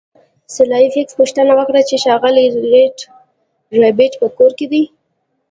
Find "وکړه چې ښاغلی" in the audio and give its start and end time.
1.55-2.45